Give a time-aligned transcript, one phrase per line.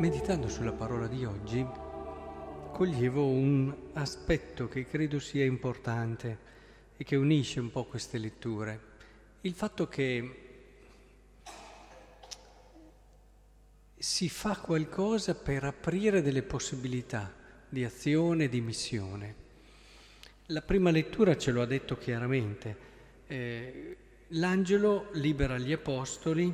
[0.00, 1.62] meditando sulla parola di oggi,
[2.72, 6.38] coglievo un aspetto che credo sia importante
[6.96, 8.80] e che unisce un po' queste letture.
[9.42, 10.46] Il fatto che
[13.98, 17.34] si fa qualcosa per aprire delle possibilità
[17.68, 19.34] di azione, di missione.
[20.46, 22.76] La prima lettura ce lo ha detto chiaramente.
[23.26, 23.96] Eh,
[24.28, 26.52] l'angelo libera gli apostoli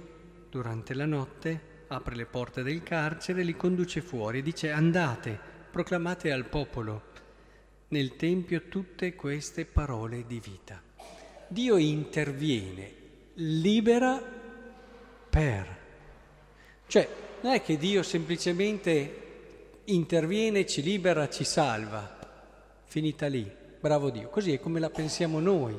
[0.51, 5.39] durante la notte apre le porte del carcere, li conduce fuori e dice andate,
[5.71, 7.15] proclamate al popolo
[7.89, 10.83] nel Tempio tutte queste parole di vita.
[11.49, 12.93] Dio interviene,
[13.35, 14.21] libera
[15.31, 15.77] per.
[16.87, 17.09] Cioè,
[17.43, 19.23] non è che Dio semplicemente
[19.85, 22.19] interviene, ci libera, ci salva.
[22.85, 23.49] Finita lì,
[23.79, 24.29] bravo Dio.
[24.29, 25.79] Così è come la pensiamo noi.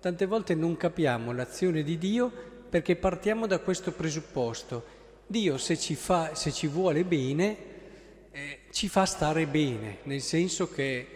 [0.00, 2.30] Tante volte non capiamo l'azione di Dio
[2.68, 5.00] perché partiamo da questo presupposto
[5.32, 7.56] Dio se ci, fa, se ci vuole bene,
[8.30, 11.06] eh, ci fa stare bene, nel senso che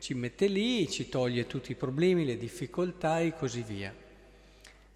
[0.00, 3.94] ci mette lì, ci toglie tutti i problemi, le difficoltà e così via.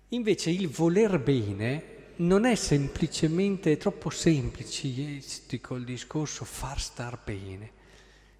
[0.08, 1.84] Invece il voler bene
[2.16, 7.70] non è semplicemente, è troppo semplicistico il discorso far star bene.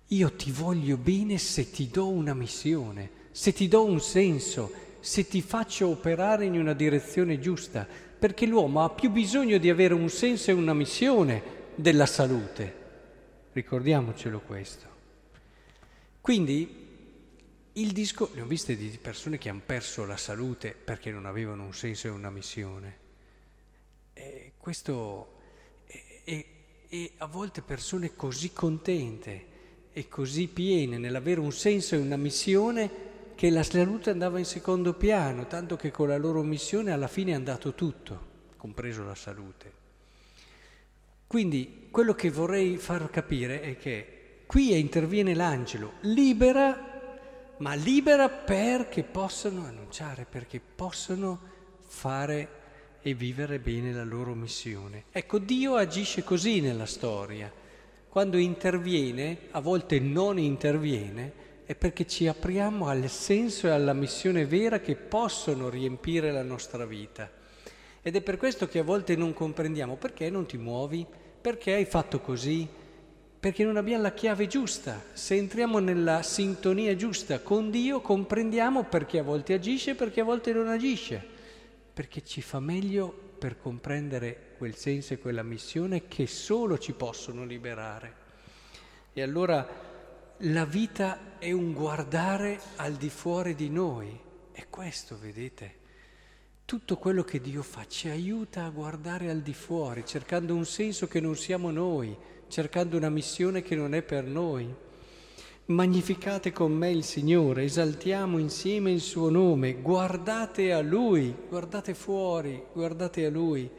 [0.08, 4.72] Io ti voglio bene se ti do una missione, se ti do un senso,
[5.03, 9.94] se ti faccio operare in una direzione giusta, perché l'uomo ha più bisogno di avere
[9.94, 11.42] un senso e una missione
[11.75, 12.81] della salute.
[13.53, 14.86] Ricordiamocelo questo.
[16.20, 16.89] Quindi
[17.72, 21.64] il discorso, ne ho viste di persone che hanno perso la salute perché non avevano
[21.64, 22.98] un senso e una missione.
[24.12, 25.41] E questo
[26.22, 26.47] è,
[26.87, 29.47] è a volte persone così contente
[29.92, 34.94] e così piene nell'avere un senso e una missione che la salute andava in secondo
[34.94, 38.20] piano, tanto che con la loro missione alla fine è andato tutto,
[38.56, 39.72] compreso la salute.
[41.26, 46.91] Quindi quello che vorrei far capire è che qui interviene l'angelo, libera,
[47.59, 51.41] ma libera perché possano annunciare, perché possano
[51.81, 52.60] fare
[53.00, 55.04] e vivere bene la loro missione.
[55.10, 57.50] Ecco, Dio agisce così nella storia.
[58.09, 61.32] Quando interviene, a volte non interviene,
[61.72, 66.84] è perché ci apriamo al senso e alla missione vera che possono riempire la nostra
[66.84, 67.31] vita.
[68.03, 71.06] Ed è per questo che a volte non comprendiamo perché non ti muovi,
[71.41, 72.69] perché hai fatto così,
[73.41, 75.03] perché non abbiamo la chiave giusta.
[75.15, 80.25] Se entriamo nella sintonia giusta con Dio, comprendiamo perché a volte agisce e perché a
[80.25, 81.25] volte non agisce,
[81.91, 87.47] perché ci fa meglio per comprendere quel senso e quella missione che solo ci possono
[87.47, 88.21] liberare.
[89.15, 89.91] E allora
[90.47, 94.19] la vita è un guardare al di fuori di noi.
[94.50, 95.76] È questo, vedete?
[96.64, 101.06] Tutto quello che Dio fa ci aiuta a guardare al di fuori, cercando un senso
[101.06, 102.16] che non siamo noi,
[102.48, 104.75] cercando una missione che non è per noi.
[105.66, 112.64] Magnificate con me il Signore, esaltiamo insieme il suo nome, guardate a Lui, guardate fuori,
[112.72, 113.70] guardate a Lui,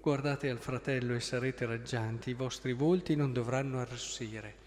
[0.00, 4.66] guardate al fratello e sarete raggianti, i vostri volti non dovranno arrossire.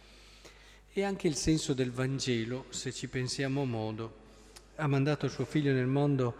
[0.93, 4.13] E anche il senso del Vangelo, se ci pensiamo a modo,
[4.75, 6.35] ha mandato suo figlio nel mondo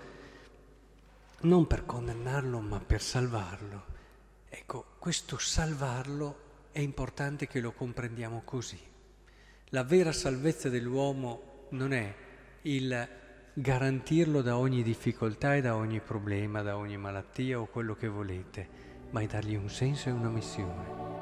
[1.41, 3.85] non per condannarlo, ma per salvarlo.
[4.50, 8.78] Ecco, questo salvarlo è importante che lo comprendiamo così.
[9.69, 12.13] La vera salvezza dell'uomo non è
[12.63, 13.07] il
[13.53, 18.68] garantirlo da ogni difficoltà e da ogni problema, da ogni malattia o quello che volete,
[19.12, 21.21] ma è dargli un senso e una missione.